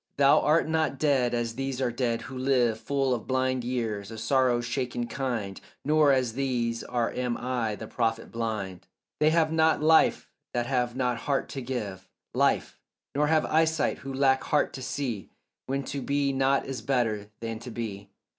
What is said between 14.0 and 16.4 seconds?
lack heart to see When to be